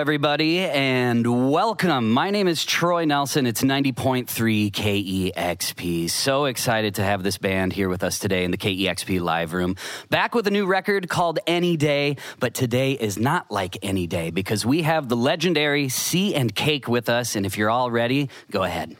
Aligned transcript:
everybody, 0.00 0.60
and 0.60 1.50
welcome. 1.50 2.10
My 2.10 2.30
name 2.30 2.48
is 2.48 2.64
Troy 2.64 3.04
Nelson. 3.04 3.44
It's 3.44 3.60
90.3 3.60 4.72
KEXP. 4.72 6.08
So 6.08 6.46
excited 6.46 6.94
to 6.94 7.02
have 7.04 7.22
this 7.22 7.36
band 7.36 7.74
here 7.74 7.90
with 7.90 8.02
us 8.02 8.18
today 8.18 8.44
in 8.44 8.50
the 8.50 8.56
KEXP 8.56 9.20
live 9.20 9.52
room. 9.52 9.76
Back 10.08 10.34
with 10.34 10.46
a 10.46 10.50
new 10.50 10.64
record 10.64 11.10
called 11.10 11.38
Any 11.46 11.76
Day, 11.76 12.16
but 12.38 12.54
today 12.54 12.92
is 12.92 13.18
not 13.18 13.50
like 13.50 13.76
any 13.82 14.06
day 14.06 14.30
because 14.30 14.64
we 14.64 14.80
have 14.82 15.10
the 15.10 15.16
legendary 15.16 15.90
Sea 15.90 16.34
and 16.34 16.54
Cake 16.54 16.88
with 16.88 17.10
us. 17.10 17.36
And 17.36 17.44
if 17.44 17.58
you're 17.58 17.68
all 17.68 17.90
ready, 17.90 18.30
go 18.50 18.62
ahead. 18.62 18.96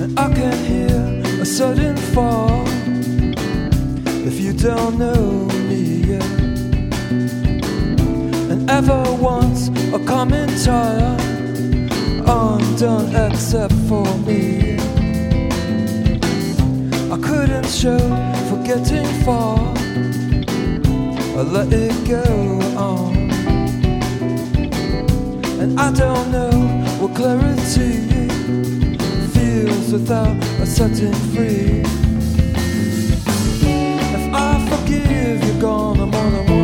And 0.00 0.18
I 0.18 0.32
can 0.32 0.64
hear 0.64 1.42
a 1.42 1.44
sudden 1.44 1.94
fall 2.14 2.64
if 4.26 4.40
you 4.40 4.54
don't 4.54 4.98
know 4.98 5.44
me 5.68 5.82
yet. 6.12 6.24
And 8.50 8.70
ever 8.70 9.02
once 9.20 9.68
a 9.92 10.02
commentary 10.06 11.02
undone 12.26 13.14
except 13.14 13.74
for 13.90 14.06
me. 14.24 14.78
I 17.12 17.18
couldn't 17.18 17.68
show 17.68 17.98
forgetting 18.48 19.06
far. 19.24 19.58
I 21.36 21.42
let 21.42 21.70
it 21.74 22.08
go 22.08 22.24
on. 22.78 23.16
And 25.60 25.78
I 25.78 25.92
don't 25.92 26.32
know 26.32 26.52
what 27.00 27.14
clarity 27.14 28.10
feels 29.70 29.92
without 29.92 30.36
a 30.60 30.66
setting 30.66 31.12
free. 31.32 31.82
If 34.16 34.34
I 34.34 34.66
forgive 34.68 35.44
you're 35.44 35.60
gone 35.60 35.98
more 35.98 36.10
than 36.10 36.46
once. 36.46 36.59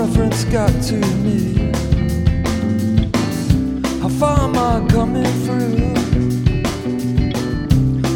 Reference 0.00 0.44
got 0.44 0.72
to 0.82 0.96
me. 0.96 1.70
How 4.00 4.08
far 4.08 4.38
am 4.48 4.56
I 4.56 4.86
coming 4.88 5.32
through? 5.44 5.92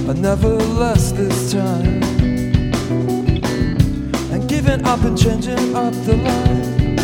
But 0.06 0.16
nevertheless 0.16 1.12
this 1.12 1.52
time 1.52 2.02
And 4.32 4.48
giving 4.48 4.82
up 4.86 5.02
and 5.04 5.16
changing 5.16 5.76
up 5.76 5.92
the 6.06 6.16
line 6.28 6.98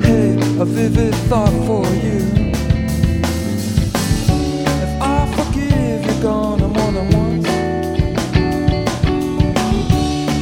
Hey, 0.00 0.32
a 0.60 0.64
vivid 0.64 1.14
thought 1.28 1.56
for 1.66 1.86
you 2.04 2.20
If 4.84 4.92
I 5.00 5.18
forgive 5.36 6.06
you 6.06 6.22
gone 6.22 6.60
more 6.60 6.92
than 6.92 7.08
once 7.22 7.48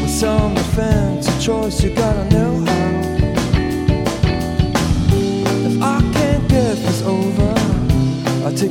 With 0.00 0.10
some 0.10 0.54
defense 0.54 1.28
or 1.28 1.40
choice 1.40 1.82
you 1.82 1.94
gotta 1.94 2.24
know 2.30 2.64
how 2.64 3.03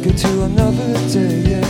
It 0.05 0.17
to 0.17 0.43
another 0.43 0.93
day, 1.07 1.51
yeah 1.51 1.67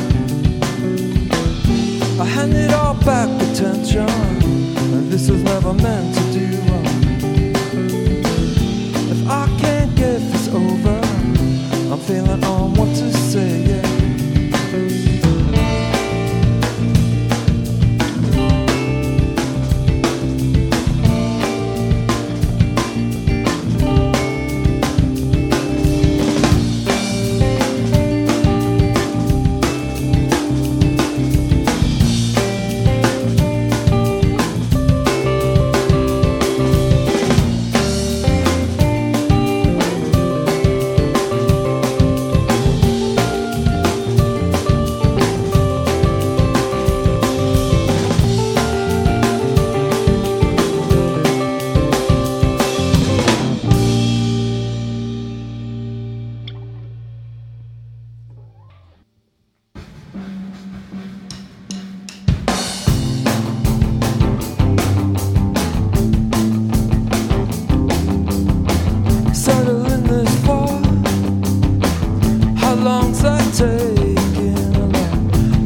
I 2.19 2.25
hand 2.25 2.53
it 2.55 2.73
all 2.73 2.95
back, 2.95 3.29
attention. 3.43 4.09
And 4.09 5.11
this 5.11 5.29
was 5.29 5.43
never 5.43 5.71
meant 5.73 6.15
to 6.15 6.22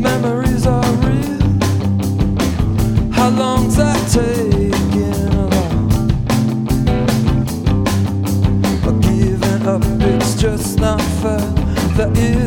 Memories 0.07 0.67
are 0.67 0.93
real. 1.05 1.41
How 3.11 3.29
long's 3.29 3.75
that 3.77 3.99
taking? 4.11 4.67
giving 9.01 9.67
up, 9.67 9.81
it's 10.01 10.35
just 10.39 10.79
not 10.79 11.01
fair. 11.21 11.41
There 11.97 12.11
is 12.15 12.46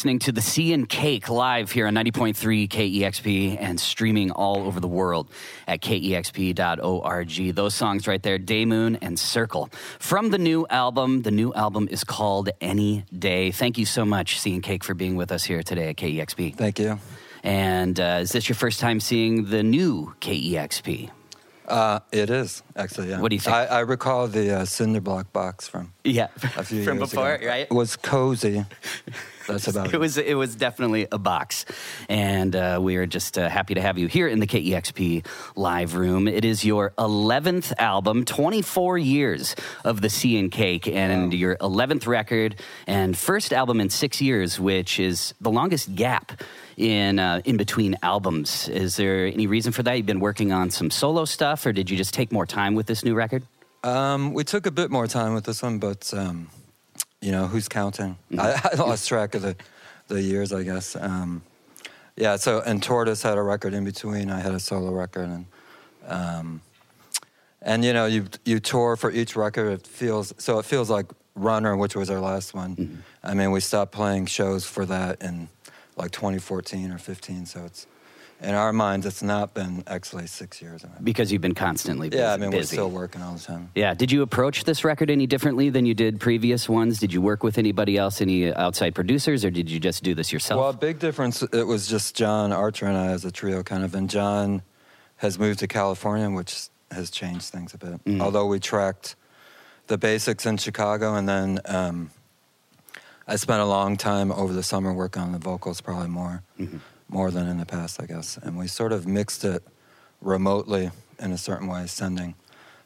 listening 0.00 0.18
to 0.18 0.32
the 0.32 0.40
Sea 0.40 0.72
and 0.72 0.88
Cake 0.88 1.28
live 1.28 1.70
here 1.72 1.86
on 1.86 1.92
90.3 1.94 2.66
KEXP 2.70 3.58
and 3.60 3.78
streaming 3.78 4.30
all 4.30 4.62
over 4.66 4.80
the 4.80 4.88
world 4.88 5.28
at 5.68 5.82
kexp.org. 5.82 7.54
Those 7.54 7.74
songs 7.74 8.08
right 8.08 8.22
there, 8.22 8.38
Day 8.38 8.64
Moon 8.64 8.96
and 9.02 9.18
Circle. 9.18 9.68
From 9.98 10.30
the 10.30 10.38
new 10.38 10.66
album, 10.70 11.20
the 11.20 11.30
new 11.30 11.52
album 11.52 11.86
is 11.90 12.02
called 12.02 12.48
Any 12.62 13.04
Day. 13.18 13.50
Thank 13.50 13.76
you 13.76 13.84
so 13.84 14.06
much, 14.06 14.40
Sea 14.40 14.54
and 14.54 14.62
Cake, 14.62 14.84
for 14.84 14.94
being 14.94 15.16
with 15.16 15.30
us 15.30 15.44
here 15.44 15.62
today 15.62 15.90
at 15.90 15.96
KEXP. 15.96 16.56
Thank 16.56 16.78
you. 16.78 16.98
And 17.42 18.00
uh, 18.00 18.20
is 18.22 18.32
this 18.32 18.48
your 18.48 18.56
first 18.56 18.80
time 18.80 19.00
seeing 19.00 19.50
the 19.50 19.62
new 19.62 20.14
KEXP? 20.22 21.10
Uh, 21.68 22.00
it 22.10 22.30
is 22.30 22.62
actually. 22.74 23.10
Yeah. 23.10 23.20
What 23.20 23.28
do 23.28 23.36
you 23.36 23.40
think? 23.40 23.54
I, 23.54 23.66
I 23.66 23.80
recall 23.80 24.26
the 24.28 24.60
uh, 24.60 24.64
cinder 24.64 25.00
block 25.00 25.30
box 25.32 25.68
from 25.68 25.92
Yeah, 26.04 26.28
a 26.56 26.64
few 26.64 26.82
from 26.84 26.98
years 26.98 27.10
before, 27.10 27.34
ago. 27.34 27.46
right? 27.46 27.68
It 27.70 27.74
was 27.74 27.94
cozy. 27.96 28.64
That's 29.52 29.68
about 29.68 29.88
it. 29.88 29.94
It 29.94 29.98
was 29.98 30.16
it 30.16 30.34
was 30.34 30.56
definitely 30.56 31.06
a 31.10 31.18
box, 31.18 31.64
and 32.08 32.54
uh, 32.54 32.78
we 32.80 32.96
are 32.96 33.06
just 33.06 33.38
uh, 33.38 33.48
happy 33.48 33.74
to 33.74 33.80
have 33.80 33.98
you 33.98 34.06
here 34.06 34.28
in 34.28 34.40
the 34.40 34.46
KEXP 34.46 35.26
live 35.56 35.94
room. 35.94 36.28
It 36.28 36.44
is 36.44 36.64
your 36.64 36.92
eleventh 36.98 37.72
album, 37.78 38.24
twenty 38.24 38.62
four 38.62 38.98
years 38.98 39.56
of 39.84 40.00
the 40.00 40.10
Sea 40.10 40.38
and 40.38 40.50
Cake, 40.50 40.86
and 40.86 41.32
your 41.34 41.56
eleventh 41.60 42.06
record 42.06 42.56
and 42.86 43.16
first 43.16 43.52
album 43.52 43.80
in 43.80 43.90
six 43.90 44.20
years, 44.20 44.58
which 44.58 44.98
is 44.98 45.34
the 45.40 45.50
longest 45.50 45.94
gap 45.94 46.42
in 46.76 47.18
uh, 47.18 47.42
in 47.44 47.56
between 47.56 47.96
albums. 48.02 48.68
Is 48.68 48.96
there 48.96 49.26
any 49.26 49.46
reason 49.46 49.72
for 49.72 49.82
that? 49.82 49.96
You've 49.96 50.06
been 50.06 50.20
working 50.20 50.52
on 50.52 50.70
some 50.70 50.90
solo 50.90 51.24
stuff, 51.24 51.66
or 51.66 51.72
did 51.72 51.90
you 51.90 51.96
just 51.96 52.14
take 52.14 52.32
more 52.32 52.46
time 52.46 52.74
with 52.74 52.86
this 52.86 53.04
new 53.04 53.14
record? 53.14 53.42
Um, 53.82 54.34
we 54.34 54.44
took 54.44 54.66
a 54.66 54.70
bit 54.70 54.90
more 54.90 55.06
time 55.06 55.32
with 55.32 55.44
this 55.44 55.62
one, 55.62 55.78
but 55.78 56.12
um, 56.12 56.48
you 57.20 57.32
know, 57.32 57.46
who's 57.46 57.68
counting? 57.68 58.16
Mm-hmm. 58.30 58.40
I, 58.40 58.70
I 58.72 58.76
lost 58.76 59.08
track 59.08 59.34
of 59.34 59.42
the, 59.42 59.56
the 60.08 60.20
years, 60.20 60.52
I 60.52 60.62
guess. 60.62 60.96
Um, 60.96 61.42
yeah. 62.16 62.36
So, 62.36 62.60
and 62.60 62.82
Tortoise 62.82 63.22
had 63.22 63.38
a 63.38 63.42
record 63.42 63.74
in 63.74 63.84
between. 63.84 64.30
I 64.30 64.40
had 64.40 64.52
a 64.52 64.60
solo 64.60 64.92
record, 64.92 65.28
and 65.28 65.46
um, 66.06 66.60
and 67.62 67.84
you 67.84 67.92
know, 67.92 68.06
you 68.06 68.26
you 68.44 68.60
tour 68.60 68.96
for 68.96 69.10
each 69.10 69.36
record. 69.36 69.72
It 69.72 69.86
feels 69.86 70.34
so. 70.38 70.58
It 70.58 70.64
feels 70.64 70.90
like 70.90 71.06
Runner, 71.34 71.76
which 71.76 71.94
was 71.94 72.10
our 72.10 72.20
last 72.20 72.54
one. 72.54 72.76
Mm-hmm. 72.76 72.96
I 73.22 73.34
mean, 73.34 73.50
we 73.50 73.60
stopped 73.60 73.92
playing 73.92 74.26
shows 74.26 74.66
for 74.66 74.84
that 74.86 75.22
in 75.22 75.48
like 75.96 76.10
2014 76.10 76.90
or 76.90 76.98
15. 76.98 77.46
So 77.46 77.64
it's 77.64 77.86
in 78.42 78.54
our 78.54 78.72
minds, 78.72 79.04
it's 79.06 79.22
not 79.22 79.52
been 79.54 79.84
actually 79.86 80.26
six 80.26 80.62
years. 80.62 80.84
Because 81.02 81.30
you've 81.30 81.42
been 81.42 81.54
constantly 81.54 82.08
busy. 82.08 82.22
Yeah, 82.22 82.32
I 82.32 82.36
mean, 82.38 82.50
we're 82.50 82.62
still 82.62 82.90
working 82.90 83.20
all 83.22 83.34
the 83.34 83.40
time. 83.40 83.70
Yeah. 83.74 83.94
Did 83.94 84.10
you 84.10 84.22
approach 84.22 84.64
this 84.64 84.82
record 84.82 85.10
any 85.10 85.26
differently 85.26 85.68
than 85.68 85.84
you 85.84 85.94
did 85.94 86.20
previous 86.20 86.68
ones? 86.68 86.98
Did 86.98 87.12
you 87.12 87.20
work 87.20 87.42
with 87.42 87.58
anybody 87.58 87.98
else, 87.98 88.20
any 88.20 88.52
outside 88.52 88.94
producers, 88.94 89.44
or 89.44 89.50
did 89.50 89.70
you 89.70 89.78
just 89.78 90.02
do 90.02 90.14
this 90.14 90.32
yourself? 90.32 90.58
Well, 90.60 90.70
a 90.70 90.74
big 90.74 90.98
difference. 90.98 91.42
It 91.42 91.66
was 91.66 91.86
just 91.86 92.16
John 92.16 92.52
Archer 92.52 92.86
and 92.86 92.96
I 92.96 93.08
as 93.08 93.24
a 93.24 93.30
trio, 93.30 93.62
kind 93.62 93.84
of, 93.84 93.94
and 93.94 94.08
John 94.08 94.62
has 95.16 95.38
moved 95.38 95.58
to 95.58 95.68
California, 95.68 96.30
which 96.30 96.68
has 96.90 97.10
changed 97.10 97.50
things 97.50 97.74
a 97.74 97.78
bit. 97.78 98.04
Mm. 98.04 98.20
Although 98.22 98.46
we 98.46 98.58
tracked 98.58 99.16
the 99.86 99.98
basics 99.98 100.46
in 100.46 100.56
Chicago, 100.56 101.14
and 101.14 101.28
then 101.28 101.60
um, 101.66 102.10
I 103.28 103.36
spent 103.36 103.60
a 103.60 103.66
long 103.66 103.96
time 103.98 104.32
over 104.32 104.52
the 104.52 104.62
summer 104.62 104.94
working 104.94 105.20
on 105.20 105.32
the 105.32 105.38
vocals, 105.38 105.80
probably 105.80 106.08
more, 106.08 106.42
Mm-hmm. 106.58 106.78
More 107.10 107.30
than 107.30 107.46
in 107.48 107.58
the 107.58 107.66
past, 107.66 108.00
I 108.02 108.06
guess. 108.06 108.38
And 108.38 108.56
we 108.56 108.66
sort 108.66 108.92
of 108.92 109.06
mixed 109.06 109.44
it 109.44 109.62
remotely 110.20 110.90
in 111.18 111.32
a 111.32 111.38
certain 111.38 111.66
way, 111.66 111.86
sending 111.86 112.34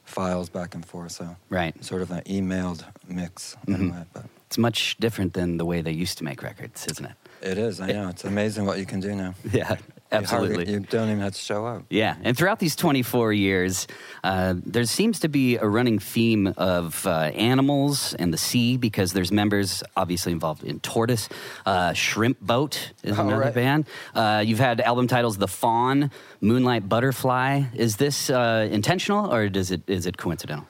files 0.04 0.48
back 0.48 0.74
and 0.74 0.84
forth. 0.84 1.12
So 1.12 1.36
right. 1.48 1.82
sort 1.84 2.02
of 2.02 2.10
an 2.10 2.22
emailed 2.22 2.84
mix 3.08 3.56
in 3.66 3.74
Mhm. 3.74 3.88
a 3.88 3.92
way, 3.92 4.04
but. 4.12 4.24
It's 4.46 4.58
much 4.58 4.96
different 4.98 5.32
than 5.34 5.56
the 5.56 5.64
way 5.64 5.80
they 5.80 5.90
used 5.92 6.18
to 6.18 6.24
make 6.24 6.42
records, 6.42 6.86
isn't 6.86 7.04
it? 7.06 7.14
It 7.42 7.58
is. 7.58 7.80
I 7.80 7.88
know. 7.92 8.08
It's 8.08 8.24
amazing 8.24 8.66
what 8.66 8.78
you 8.78 8.86
can 8.86 9.00
do 9.00 9.14
now. 9.14 9.34
Yeah, 9.52 9.76
absolutely. 10.14 10.72
You, 10.72 10.80
don't 10.80 11.08
even 11.08 11.20
have 11.20 11.34
to 11.34 11.38
show 11.38 11.66
up. 11.66 11.84
Yeah, 11.90 12.16
and 12.22 12.36
throughout 12.36 12.58
these 12.58 12.76
24 12.76 13.32
years, 13.32 13.86
uh, 14.22 14.54
there 14.64 14.84
seems 14.84 15.20
to 15.20 15.28
be 15.28 15.56
a 15.56 15.66
running 15.66 15.98
theme 15.98 16.54
of 16.56 17.06
uh, 17.06 17.10
animals 17.34 18.14
and 18.14 18.32
the 18.32 18.38
sea 18.38 18.76
because 18.76 19.12
there's 19.12 19.32
members 19.32 19.82
obviously 19.96 20.32
involved 20.32 20.64
in 20.64 20.80
Tortoise. 20.80 21.28
Uh, 21.66 21.92
Shrimp 21.92 22.40
Boat 22.40 22.92
is 23.02 23.18
another 23.18 23.38
right. 23.40 23.54
band. 23.54 23.86
Uh, 24.14 24.42
you've 24.44 24.58
had 24.58 24.80
album 24.80 25.06
titles 25.06 25.38
The 25.38 25.48
Fawn, 25.48 26.10
Moonlight 26.40 26.88
Butterfly. 26.88 27.64
Is 27.74 27.96
this 27.96 28.30
uh, 28.30 28.68
intentional 28.70 29.32
or 29.32 29.48
does 29.48 29.70
it 29.70 29.82
is 29.86 30.06
it 30.06 30.16
coincidental? 30.16 30.66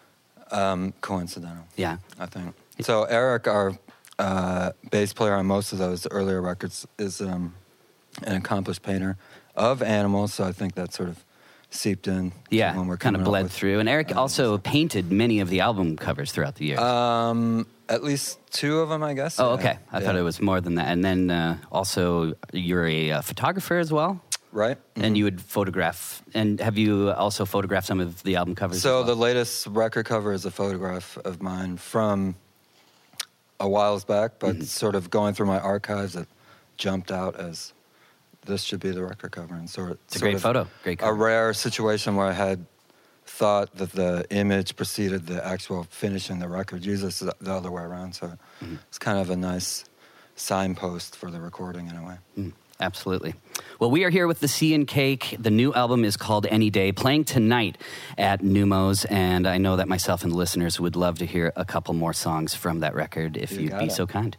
Um, 0.50 0.92
coincidental, 1.00 1.64
Yeah. 1.76 1.96
I 2.18 2.26
think. 2.26 2.54
So 2.80 3.04
Eric, 3.04 3.48
our 3.48 3.78
uh, 4.18 4.72
bass 4.90 5.12
player 5.12 5.34
on 5.34 5.46
most 5.46 5.72
of 5.72 5.78
those 5.78 6.06
earlier 6.10 6.40
records, 6.40 6.86
is 6.98 7.20
um, 7.20 7.54
an 8.22 8.36
accomplished 8.36 8.82
painter 8.82 9.16
of 9.56 9.82
animals. 9.82 10.34
So 10.34 10.44
I 10.44 10.52
think 10.52 10.74
that 10.74 10.92
sort 10.92 11.08
of 11.08 11.24
seeped 11.70 12.06
in. 12.08 12.32
Yeah, 12.50 12.76
when 12.76 12.86
we're 12.86 12.96
kind 12.96 13.16
of 13.16 13.24
bled 13.24 13.44
with- 13.44 13.52
through. 13.52 13.80
And 13.80 13.88
Eric 13.88 14.14
also 14.16 14.58
painted 14.58 15.10
many 15.10 15.40
of 15.40 15.48
the 15.50 15.60
album 15.60 15.96
covers 15.96 16.30
throughout 16.32 16.54
the 16.56 16.66
years. 16.66 16.78
Um, 16.80 17.66
at 17.88 18.02
least 18.04 18.38
two 18.50 18.80
of 18.80 18.88
them, 18.88 19.02
I 19.02 19.12
guess. 19.14 19.38
oh, 19.40 19.50
okay. 19.52 19.78
I 19.92 20.00
thought 20.00 20.14
Yeah. 20.14 20.20
it 20.20 20.24
was 20.24 20.40
more 20.40 20.60
than 20.60 20.76
that. 20.76 20.88
And 20.88 21.04
then 21.04 21.30
uh, 21.30 21.58
also, 21.72 22.34
you're 22.52 22.86
a 22.86 23.10
uh, 23.12 23.22
photographer 23.22 23.78
as 23.78 23.92
well. 23.92 24.20
right. 24.52 24.78
and 24.94 25.14
Mhm. 25.14 25.18
you 25.18 25.24
would 25.24 25.40
photograph. 25.42 26.22
And 26.32 26.60
have 26.60 26.78
you 26.78 27.10
also 27.10 27.44
photographed 27.44 27.88
some 27.88 27.98
of 27.98 28.22
the 28.22 28.36
album 28.36 28.54
covers? 28.54 28.80
So 28.80 29.00
as 29.00 29.06
the 29.06 29.16
latest 29.16 29.66
record 29.66 30.06
cover 30.06 30.32
is 30.32 30.44
a 30.44 30.50
photograph 30.52 31.18
of 31.24 31.42
mine 31.42 31.76
from 31.76 32.36
a 33.58 33.68
whiles 33.68 34.04
back, 34.04 34.38
but 34.38 34.54
Mm-hmm. 34.54 34.62
sort 34.64 34.94
of 34.94 35.10
going 35.10 35.34
through 35.34 35.46
my 35.46 35.58
archives, 35.58 36.14
it 36.14 36.28
jumped 36.76 37.10
out 37.10 37.34
as 37.34 37.72
this 38.46 38.62
should 38.62 38.80
be 38.80 38.90
the 38.90 39.04
record 39.04 39.32
cover, 39.32 39.54
and 39.54 39.68
sort 39.68 39.90
of 39.92 39.98
It's 40.06 40.16
a 40.16 40.18
sort 40.20 40.30
great 40.32 40.40
photo. 40.42 40.66
Great 40.82 40.98
cover. 40.98 41.12
A 41.12 41.14
rare 41.14 41.52
situation 41.54 42.16
where 42.16 42.26
I 42.26 42.32
had 42.32 42.66
thought 43.26 43.74
that 43.76 43.92
the 43.92 44.26
image 44.30 44.76
preceded 44.76 45.26
the 45.26 45.44
actual 45.44 45.84
finishing 45.90 46.38
the 46.40 46.48
record. 46.48 46.84
Usually 46.84 47.08
it's 47.08 47.20
the 47.20 47.34
the 47.40 47.52
other 47.52 47.70
way 47.70 47.82
around, 47.82 48.14
so 48.14 48.26
Mm-hmm. 48.62 48.76
it's 48.88 48.98
kind 48.98 49.18
of 49.18 49.30
a 49.30 49.36
nice 49.36 49.84
signpost 50.36 51.16
for 51.16 51.30
the 51.30 51.40
recording 51.40 51.88
in 51.88 51.96
a 51.96 52.04
way. 52.04 52.16
Mm, 52.38 52.52
absolutely. 52.80 53.34
Well, 53.78 53.90
we 53.90 54.04
are 54.04 54.10
here 54.10 54.26
with 54.26 54.40
the 54.40 54.48
Sea 54.48 54.74
and 54.74 54.86
Cake. 54.86 55.36
The 55.38 55.50
new 55.50 55.72
album 55.74 56.04
is 56.04 56.16
called 56.16 56.46
Any 56.46 56.70
Day, 56.70 56.92
playing 56.92 57.24
tonight 57.24 57.78
at 58.18 58.40
Neumos, 58.42 59.06
and 59.10 59.46
I 59.46 59.58
know 59.58 59.76
that 59.76 59.88
myself 59.88 60.22
and 60.22 60.32
the 60.32 60.36
listeners 60.36 60.80
would 60.80 60.96
love 60.96 61.18
to 61.18 61.26
hear 61.26 61.52
a 61.56 61.64
couple 61.64 61.94
more 61.94 62.12
songs 62.12 62.54
from 62.54 62.80
that 62.80 62.94
record 62.94 63.36
if 63.36 63.52
You 63.52 63.60
you'd 63.62 63.78
be 63.78 63.86
it. 63.86 63.92
so 63.92 64.06
kind. 64.06 64.36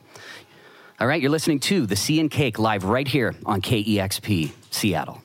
All 0.98 1.08
right, 1.08 1.22
you're 1.22 1.32
listening 1.32 1.60
to 1.62 1.86
the 1.86 1.98
Sea 1.98 2.22
and 2.22 2.32
Cake 2.32 2.58
live 2.58 2.86
right 2.86 3.06
here 3.06 3.36
on 3.46 3.62
KEXP 3.62 4.52
Seattle. 4.72 5.25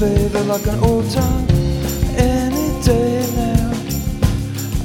Vision 0.00 0.48
like 0.48 0.66
an 0.66 0.78
old 0.82 1.08
time. 1.10 1.46
Any 2.16 2.68
day 2.82 3.26
now. 3.36 3.70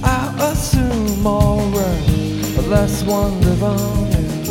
I 0.03 0.51
assume 0.51 1.25
alright, 1.25 2.09
unless 2.59 3.03
one 3.03 3.39
live 3.41 3.63
on 3.63 4.07
it. 4.07 4.49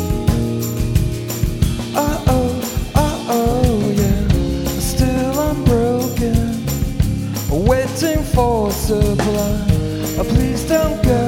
Uh 1.95 2.23
oh, 2.27 2.91
uh 2.95 3.25
oh, 3.29 3.93
yeah. 4.01 4.67
Still 4.79 5.39
I'm 5.39 5.63
broken, 5.65 6.65
waiting 7.67 8.23
for 8.33 8.71
supply. 8.71 9.53
Uh, 10.19 10.23
Please 10.23 10.67
don't 10.67 10.99
go. 11.03 11.21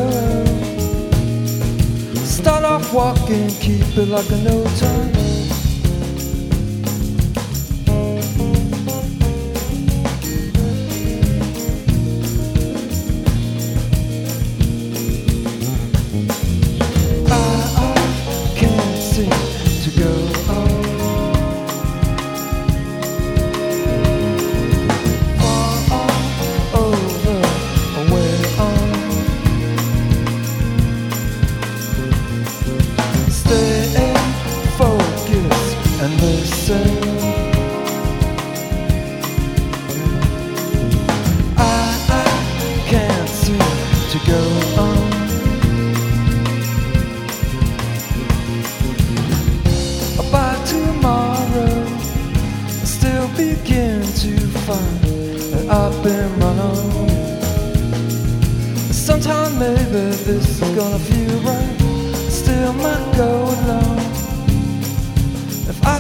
Start 2.26 2.64
off 2.64 2.92
walking, 2.92 3.50
keep 3.62 3.86
it 3.98 4.08
like 4.08 4.30
an 4.32 4.48
old 4.48 4.76
time. 4.78 5.27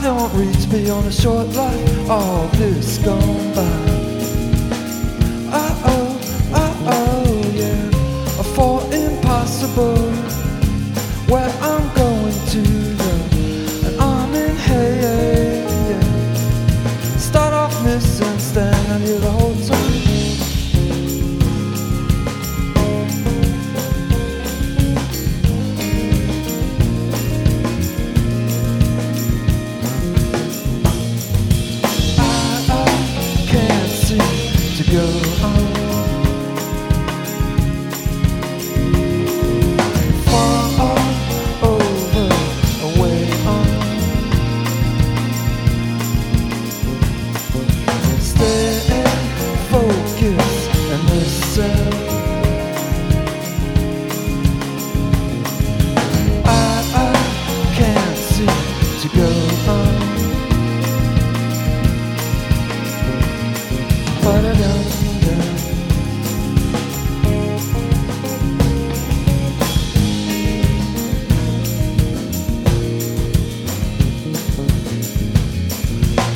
Don't 0.01 0.31
reach 0.33 0.69
beyond 0.69 1.07
a 1.07 1.11
short 1.11 1.47
life. 1.49 2.09
All 2.09 2.47
this 2.49 2.97
gone 2.99 3.53
by. 3.55 4.06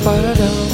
ba 0.04 0.34
da 0.34 0.71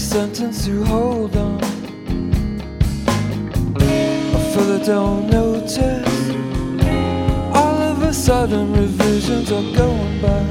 sentence 0.00 0.64
to 0.64 0.82
hold 0.84 1.36
on. 1.36 1.62
I 3.76 4.52
further 4.54 4.82
don't 4.84 5.28
notice. 5.28 6.30
All 7.54 7.78
of 7.90 8.02
a 8.02 8.12
sudden, 8.12 8.72
revisions 8.72 9.52
are 9.52 9.76
going 9.76 10.20
by. 10.22 10.44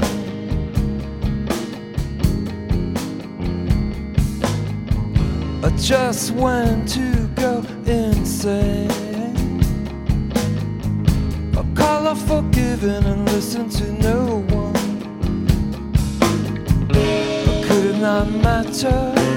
I 5.66 5.70
just 5.76 6.30
went 6.30 6.88
to 6.90 7.26
go 7.34 7.64
insane. 7.86 8.88
A 11.56 11.64
call 11.74 12.06
of 12.06 12.18
forgiven 12.22 13.04
and 13.04 13.26
listen 13.32 13.68
to 13.68 13.92
no 13.94 14.44
one. 14.50 14.74
Could 17.66 17.84
it 17.86 17.98
not 18.00 18.30
matter? 18.30 19.29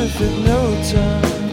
if 0.00 0.20
in 0.20 0.44
no 0.44 0.62
time. 0.94 1.48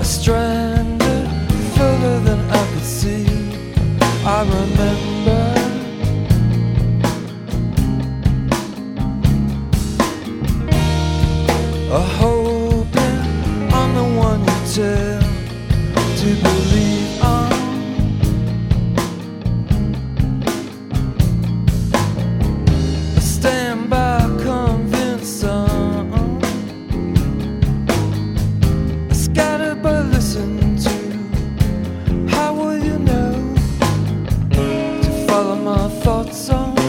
I 0.00 0.02
stranded 0.02 1.28
further 1.76 2.20
than 2.20 2.40
I 2.50 2.72
could 2.72 2.88
see. 3.00 3.26
I 4.24 4.42
run 4.44 4.79
all 35.40 35.52
of 35.52 35.62
my 35.62 35.88
thoughts 36.02 36.50
on 36.50 36.79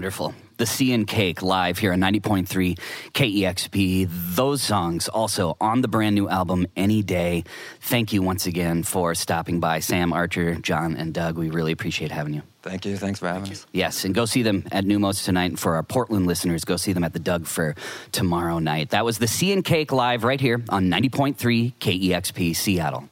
Wonderful. 0.00 0.32
The 0.56 0.64
Sea 0.64 0.94
and 0.94 1.06
Cake 1.06 1.42
live 1.42 1.76
here 1.76 1.92
on 1.92 2.00
90.3 2.00 2.78
KEXP. 3.12 4.08
Those 4.34 4.62
songs 4.62 5.08
also 5.08 5.58
on 5.60 5.82
the 5.82 5.88
brand 5.88 6.14
new 6.14 6.26
album, 6.26 6.66
Any 6.74 7.02
Day. 7.02 7.44
Thank 7.82 8.14
you 8.14 8.22
once 8.22 8.46
again 8.46 8.82
for 8.82 9.14
stopping 9.14 9.60
by, 9.60 9.80
Sam, 9.80 10.14
Archer, 10.14 10.54
John, 10.54 10.96
and 10.96 11.12
Doug. 11.12 11.36
We 11.36 11.50
really 11.50 11.72
appreciate 11.72 12.10
having 12.12 12.32
you. 12.32 12.40
Thank 12.62 12.86
you. 12.86 12.96
Thanks 12.96 13.18
for 13.18 13.28
having 13.28 13.50
us. 13.50 13.66
Yes, 13.72 14.06
and 14.06 14.14
go 14.14 14.24
see 14.24 14.42
them 14.42 14.66
at 14.72 14.86
Neumos 14.86 15.22
tonight. 15.22 15.50
And 15.50 15.60
for 15.60 15.74
our 15.74 15.82
Portland 15.82 16.26
listeners, 16.26 16.64
go 16.64 16.78
see 16.78 16.94
them 16.94 17.04
at 17.04 17.12
the 17.12 17.18
Doug 17.18 17.44
Fir 17.44 17.74
tomorrow 18.10 18.58
night. 18.58 18.88
That 18.88 19.04
was 19.04 19.18
the 19.18 19.28
Sea 19.28 19.52
and 19.52 19.62
Cake 19.62 19.92
live 19.92 20.24
right 20.24 20.40
here 20.40 20.64
on 20.70 20.88
90.3 20.88 21.74
KEXP 21.74 22.56
Seattle. 22.56 23.10